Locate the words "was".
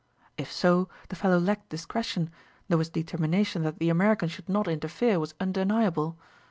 5.19-5.35